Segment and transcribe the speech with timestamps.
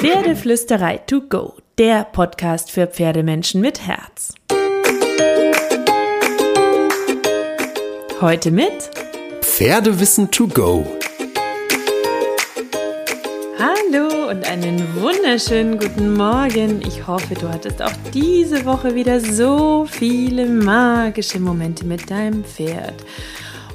[0.00, 4.32] Pferdeflüsterei to go, der Podcast für Pferdemenschen mit Herz.
[8.20, 8.90] Heute mit
[9.40, 10.86] Pferdewissen to go.
[13.58, 16.80] Hallo und einen wunderschönen guten Morgen.
[16.82, 22.94] Ich hoffe, du hattest auch diese Woche wieder so viele magische Momente mit deinem Pferd.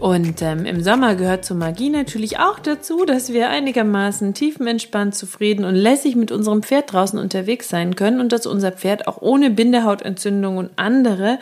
[0.00, 5.64] Und ähm, im Sommer gehört zur Magie natürlich auch dazu, dass wir einigermaßen tiefenentspannt, zufrieden
[5.64, 9.50] und lässig mit unserem Pferd draußen unterwegs sein können und dass unser Pferd auch ohne
[9.50, 11.40] Bindehautentzündung und andere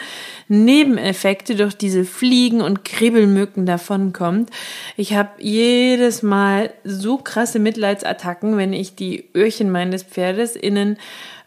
[0.48, 4.48] Nebeneffekte durch diese Fliegen und Kribbelmücken davonkommt.
[4.96, 10.96] Ich habe jedes Mal so krasse Mitleidsattacken, wenn ich die Öhrchen meines Pferdes innen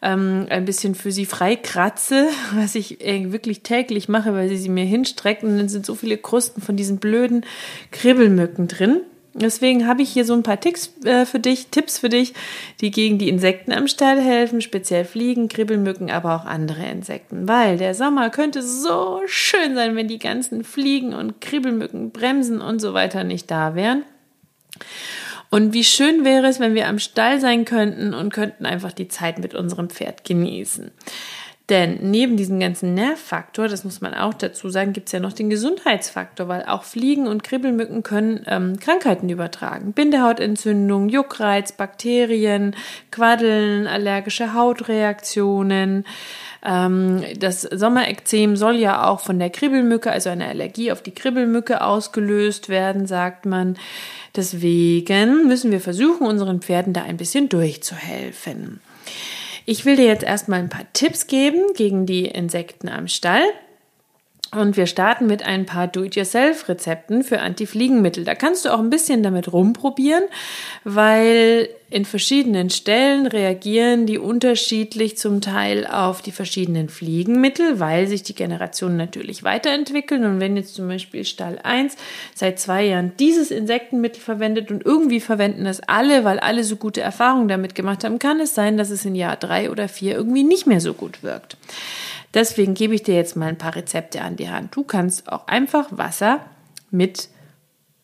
[0.01, 4.69] ähm, ein bisschen für sie freikratze, was ich äh, wirklich täglich mache, weil sie sie
[4.69, 7.45] mir hinstreckt und dann sind so viele Krusten von diesen blöden
[7.91, 9.01] Kribbelmücken drin.
[9.35, 12.33] Deswegen habe ich hier so ein paar Ticks äh, für dich, Tipps für dich,
[12.81, 17.47] die gegen die Insekten am Stall helfen, speziell Fliegen, Kribbelmücken, aber auch andere Insekten.
[17.47, 22.79] Weil der Sommer könnte so schön sein, wenn die ganzen Fliegen und Kribbelmücken, Bremsen und
[22.79, 24.03] so weiter nicht da wären.
[25.49, 29.07] Und wie schön wäre es, wenn wir am Stall sein könnten und könnten einfach die
[29.07, 30.91] Zeit mit unserem Pferd genießen.
[31.69, 35.33] Denn neben diesem ganzen Nervfaktor, das muss man auch dazu sagen, gibt es ja noch
[35.33, 39.93] den Gesundheitsfaktor, weil auch Fliegen und Kribbelmücken können ähm, Krankheiten übertragen.
[39.93, 42.75] Bindehautentzündung, Juckreiz, Bakterien,
[43.11, 46.05] Quaddeln, allergische Hautreaktionen.
[46.65, 51.83] Ähm, das Sommerekzem soll ja auch von der Kribbelmücke, also eine Allergie auf die Kribbelmücke
[51.83, 53.77] ausgelöst werden, sagt man.
[54.35, 58.81] Deswegen müssen wir versuchen, unseren Pferden da ein bisschen durchzuhelfen.
[59.71, 63.43] Ich will dir jetzt erstmal ein paar Tipps geben gegen die Insekten am Stall.
[64.51, 68.23] Und wir starten mit ein paar Do-it-yourself-Rezepten für Antifliegenmittel.
[68.23, 70.23] Da kannst du auch ein bisschen damit rumprobieren,
[70.83, 78.23] weil in verschiedenen Stellen reagieren die unterschiedlich zum Teil auf die verschiedenen Fliegenmittel, weil sich
[78.23, 80.23] die Generationen natürlich weiterentwickeln.
[80.23, 81.95] Und wenn jetzt zum Beispiel Stall 1
[82.33, 87.01] seit zwei Jahren dieses Insektenmittel verwendet und irgendwie verwenden das alle, weil alle so gute
[87.01, 90.43] Erfahrungen damit gemacht haben, kann es sein, dass es in Jahr drei oder vier irgendwie
[90.43, 91.55] nicht mehr so gut wirkt.
[92.33, 94.75] Deswegen gebe ich dir jetzt mal ein paar Rezepte an die Hand.
[94.75, 96.41] Du kannst auch einfach Wasser
[96.91, 97.29] mit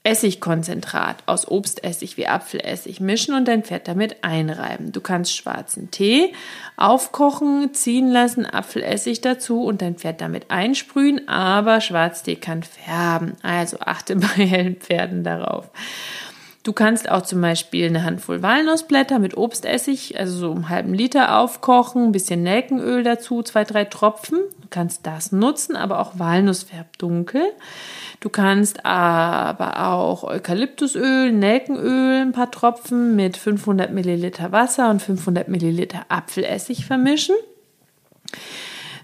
[0.06, 4.92] Essigkonzentrat aus Obstessig wie Apfelessig mischen und dein Fett damit einreiben.
[4.92, 6.32] Du kannst schwarzen Tee
[6.78, 13.34] aufkochen, ziehen lassen, Apfelessig dazu und dein Pferd damit einsprühen, aber Schwarztee kann färben.
[13.42, 15.72] Also achte bei hellen Pferden darauf.
[16.66, 21.38] Du kannst auch zum Beispiel eine Handvoll Walnussblätter mit Obstessig, also so einen halben Liter
[21.38, 24.40] aufkochen, ein bisschen Nelkenöl dazu, zwei, drei Tropfen.
[24.62, 27.44] Du kannst das nutzen, aber auch Walnuss färbt dunkel.
[28.20, 35.48] Du kannst aber auch Eukalyptusöl, Nelkenöl, ein paar Tropfen mit 500 Milliliter Wasser und 500
[35.48, 37.36] Milliliter Apfelessig vermischen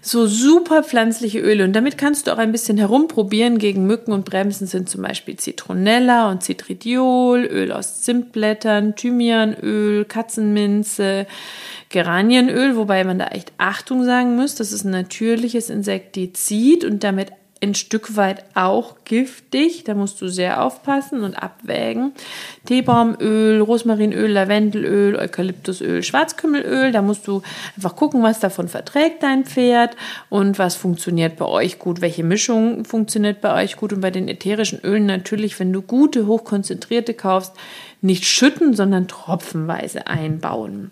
[0.04, 1.62] so super pflanzliche Öle.
[1.62, 3.58] Und damit kannst du auch ein bisschen herumprobieren.
[3.58, 11.26] Gegen Mücken und Bremsen sind zum Beispiel Zitronella und Citridiol, Öl aus Zimtblättern, Thymianöl, Katzenminze,
[11.88, 14.56] Geranienöl, wobei man da echt Achtung sagen muss.
[14.56, 17.30] Das ist ein natürliches Insektizid und damit
[17.62, 19.84] ein Stück weit auch giftig.
[19.84, 22.12] Da musst du sehr aufpassen und abwägen.
[22.66, 26.92] Teebaumöl, Rosmarinöl, Lavendelöl, Eukalyptusöl, Schwarzkümmelöl.
[26.92, 27.42] Da musst du
[27.76, 29.96] einfach gucken, was davon verträgt dein Pferd
[30.28, 33.92] und was funktioniert bei euch gut, welche Mischung funktioniert bei euch gut.
[33.92, 37.52] Und bei den ätherischen Ölen natürlich, wenn du gute, hochkonzentrierte kaufst,
[38.00, 40.90] nicht schütten, sondern tropfenweise einbauen.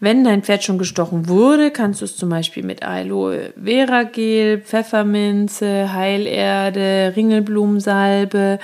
[0.00, 4.60] Wenn dein Pferd schon gestochen wurde, kannst du es zum Beispiel mit Aloe Vera Gel,
[4.60, 8.60] Pfefferminze, Heilerde, Ringelblumensalbe,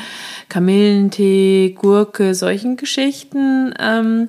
[0.48, 4.28] Kamillentee, Gurke, solchen Geschichten ähm,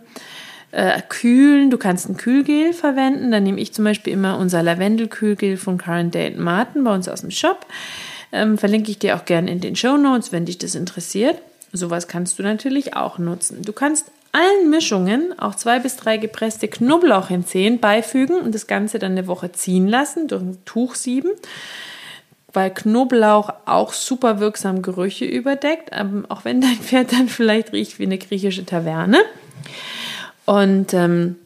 [0.72, 1.70] äh, kühlen.
[1.70, 3.30] Du kannst ein Kühlgel verwenden.
[3.30, 7.32] Da nehme ich zum Beispiel immer unser Lavendelkühlgel von Current Martin bei uns aus dem
[7.32, 7.68] Shop.
[8.32, 11.40] Ähm, verlinke ich dir auch gerne in den Show Notes, wenn dich das interessiert.
[11.72, 13.62] Sowas kannst du natürlich auch nutzen.
[13.62, 19.14] Du kannst allen Mischungen auch zwei bis drei gepresste Knoblauchzehen beifügen und das Ganze dann
[19.14, 21.30] eine Woche ziehen lassen, durch ein Tuch sieben,
[22.52, 25.92] weil Knoblauch auch super wirksam Gerüche überdeckt,
[26.30, 29.20] auch wenn dein Pferd dann vielleicht riecht wie eine griechische Taverne.
[30.46, 31.38] Und ähm,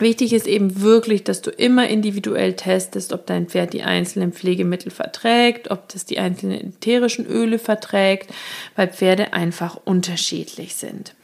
[0.00, 4.92] Wichtig ist eben wirklich, dass du immer individuell testest, ob dein Pferd die einzelnen Pflegemittel
[4.92, 8.30] verträgt, ob das die einzelnen ätherischen Öle verträgt,
[8.76, 11.14] weil Pferde einfach unterschiedlich sind.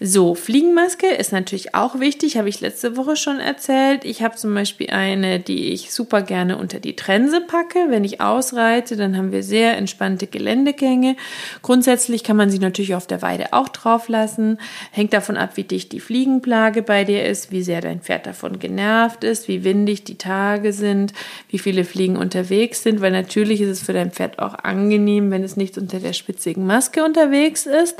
[0.00, 4.04] So, Fliegenmaske ist natürlich auch wichtig, habe ich letzte Woche schon erzählt.
[4.04, 7.86] Ich habe zum Beispiel eine, die ich super gerne unter die Trense packe.
[7.88, 11.16] Wenn ich ausreite, dann haben wir sehr entspannte Geländegänge.
[11.62, 14.58] Grundsätzlich kann man sie natürlich auf der Weide auch drauf lassen.
[14.92, 18.60] Hängt davon ab, wie dicht die Fliegenplage bei dir ist, wie sehr dein Pferd davon
[18.60, 21.12] genervt ist, wie windig die Tage sind,
[21.48, 25.42] wie viele Fliegen unterwegs sind, weil natürlich ist es für dein Pferd auch angenehm, wenn
[25.42, 27.96] es nicht unter der spitzigen Maske unterwegs ist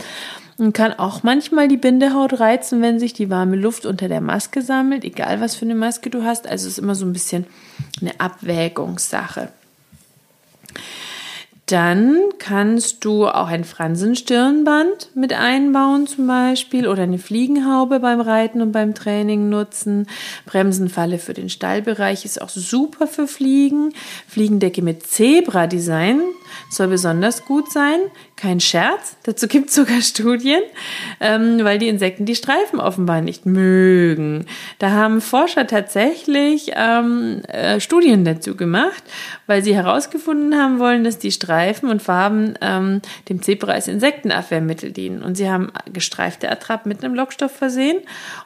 [0.58, 4.60] und kann auch manchmal die Bindehaut reizen, wenn sich die warme Luft unter der Maske
[4.60, 6.48] sammelt, egal was für eine Maske du hast.
[6.48, 7.46] Also es ist immer so ein bisschen
[8.00, 9.50] eine Abwägungssache.
[11.66, 18.62] Dann kannst du auch ein Fransenstirnband mit einbauen zum Beispiel oder eine Fliegenhaube beim Reiten
[18.62, 20.06] und beim Training nutzen.
[20.46, 23.92] Bremsenfalle für den Stallbereich ist auch super für Fliegen.
[24.26, 26.22] Fliegendecke mit Zebra-Design
[26.70, 28.00] soll besonders gut sein.
[28.36, 30.62] Kein Scherz, dazu gibt es sogar Studien,
[31.20, 34.46] ähm, weil die Insekten die Streifen offenbar nicht mögen.
[34.78, 39.02] Da haben Forscher tatsächlich ähm, äh, Studien dazu gemacht,
[39.46, 44.92] weil sie herausgefunden haben wollen, dass die Streifen und Farben ähm, dem Zebra als Insektenabwehrmittel
[44.92, 45.22] dienen.
[45.22, 47.98] Und sie haben gestreifte Attrappen mit einem Lockstoff versehen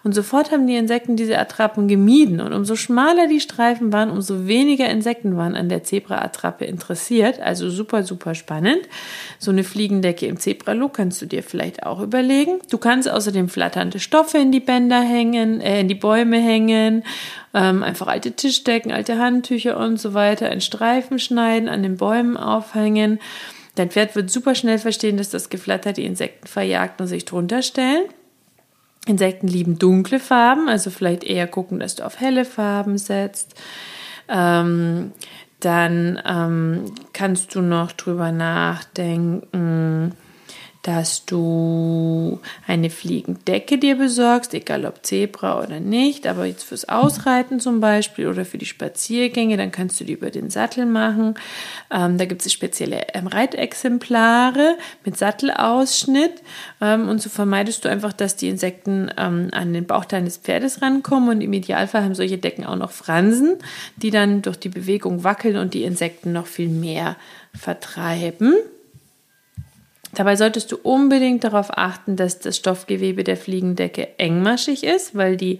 [0.04, 2.40] und sofort haben die Insekten diese Attrappen gemieden.
[2.40, 7.40] Und umso schmaler die Streifen waren, umso weniger Insekten waren an der Zebra-Attrappe interessiert.
[7.40, 8.88] Also super, super spannend.
[9.38, 12.60] So eine Fliege Fliegendecke im Zebra-Look kannst du dir vielleicht auch überlegen.
[12.70, 17.02] Du kannst außerdem flatternde Stoffe in die Bänder hängen, äh, in die Bäume hängen,
[17.52, 22.36] ähm, einfach alte Tischdecken, alte Handtücher und so weiter in Streifen schneiden, an den Bäumen
[22.36, 23.18] aufhängen.
[23.74, 27.62] Dein Pferd wird super schnell verstehen, dass das Geflatter die Insekten verjagt und sich drunter
[27.62, 28.04] stellen.
[29.06, 33.56] Insekten lieben dunkle Farben, also vielleicht eher gucken, dass du auf helle Farben setzt.
[34.28, 35.10] Ähm,
[35.64, 40.12] dann ähm, kannst du noch drüber nachdenken,
[40.82, 47.60] dass du eine Fliegendecke dir besorgst, egal ob Zebra oder nicht, aber jetzt fürs Ausreiten
[47.60, 51.36] zum Beispiel oder für die Spaziergänge, dann kannst du die über den Sattel machen.
[51.92, 56.42] Ähm, da gibt es spezielle ähm, Reitexemplare mit Sattelausschnitt
[56.80, 60.82] ähm, und so vermeidest du einfach, dass die Insekten ähm, an den Bauch deines Pferdes
[60.82, 63.58] rankommen und im Idealfall haben solche Decken auch noch Fransen,
[63.96, 67.14] die dann durch die Bewegung wackeln und die Insekten noch viel mehr
[67.54, 68.54] vertreiben.
[70.14, 75.58] Dabei solltest du unbedingt darauf achten, dass das Stoffgewebe der Fliegendecke engmaschig ist, weil die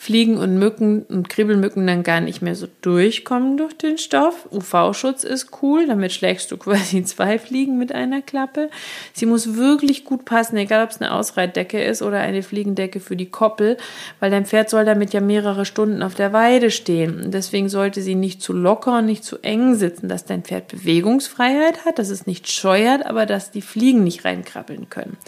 [0.00, 4.48] Fliegen und Mücken und Kribbelmücken dann gar nicht mehr so durchkommen durch den Stoff.
[4.50, 8.70] UV-Schutz ist cool, damit schlägst du quasi zwei Fliegen mit einer Klappe.
[9.12, 13.14] Sie muss wirklich gut passen, egal ob es eine Ausreitdecke ist oder eine Fliegendecke für
[13.14, 13.76] die Koppel,
[14.20, 17.30] weil dein Pferd soll damit ja mehrere Stunden auf der Weide stehen.
[17.30, 21.84] Deswegen sollte sie nicht zu locker und nicht zu eng sitzen, dass dein Pferd Bewegungsfreiheit
[21.84, 25.18] hat, dass es nicht scheuert, aber dass die Fliegen nicht reinkrabbeln können.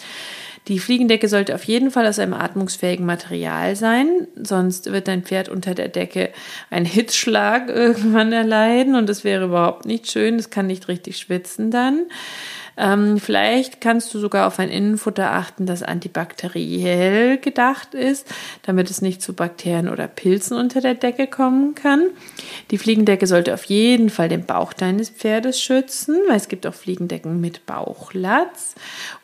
[0.68, 5.48] Die Fliegendecke sollte auf jeden Fall aus einem atmungsfähigen Material sein, sonst wird dein Pferd
[5.48, 6.30] unter der Decke
[6.70, 10.36] einen Hitzschlag irgendwann erleiden und das wäre überhaupt nicht schön.
[10.36, 12.06] Das kann nicht richtig schwitzen dann.
[12.76, 18.26] Ähm, vielleicht kannst du sogar auf ein Innenfutter achten, das antibakteriell gedacht ist,
[18.62, 22.10] damit es nicht zu Bakterien oder Pilzen unter der Decke kommen kann.
[22.70, 26.74] Die Fliegendecke sollte auf jeden Fall den Bauch deines Pferdes schützen, weil es gibt auch
[26.74, 28.74] Fliegendecken mit Bauchlatz.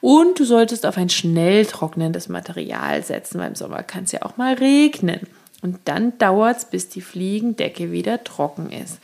[0.01, 4.23] Und du solltest auf ein schnell trocknendes Material setzen, weil im Sommer kann es ja
[4.23, 5.27] auch mal regnen.
[5.61, 9.01] Und dann dauert es, bis die Fliegendecke wieder trocken ist.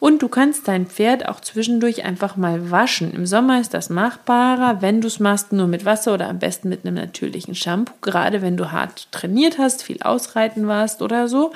[0.00, 3.12] Und du kannst dein Pferd auch zwischendurch einfach mal waschen.
[3.12, 6.70] Im Sommer ist das machbarer, wenn du es machst, nur mit Wasser oder am besten
[6.70, 7.92] mit einem natürlichen Shampoo.
[8.00, 11.52] Gerade wenn du hart trainiert hast, viel ausreiten warst oder so.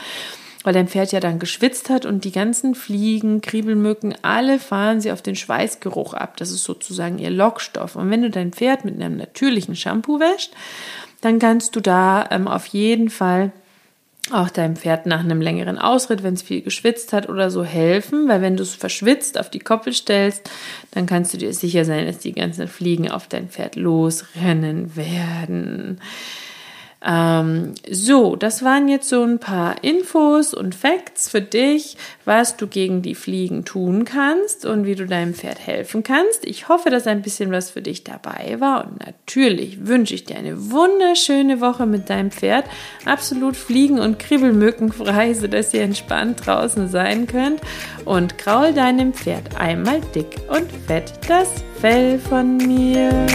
[0.64, 5.12] Weil dein Pferd ja dann geschwitzt hat und die ganzen Fliegen, Kriebelmücken, alle fahren sie
[5.12, 6.36] auf den Schweißgeruch ab.
[6.36, 7.96] Das ist sozusagen ihr Lockstoff.
[7.96, 10.52] Und wenn du dein Pferd mit einem natürlichen Shampoo wäscht,
[11.22, 13.52] dann kannst du da ähm, auf jeden Fall
[14.30, 18.28] auch deinem Pferd nach einem längeren Ausritt, wenn es viel geschwitzt hat oder so, helfen,
[18.28, 20.48] weil wenn du es verschwitzt auf die Koppel stellst,
[20.92, 26.00] dann kannst du dir sicher sein, dass die ganzen Fliegen auf dein Pferd losrennen werden.
[27.04, 32.68] Ähm, so, das waren jetzt so ein paar Infos und Facts für dich, was du
[32.68, 36.44] gegen die Fliegen tun kannst und wie du deinem Pferd helfen kannst.
[36.44, 40.36] Ich hoffe, dass ein bisschen was für dich dabei war und natürlich wünsche ich dir
[40.36, 42.66] eine wunderschöne Woche mit deinem Pferd.
[43.04, 47.60] Absolut fliegen- und kribbelmückenfrei, sodass ihr entspannt draußen sein könnt
[48.04, 51.48] und kraul deinem Pferd einmal dick und fett das
[51.80, 53.26] Fell von mir.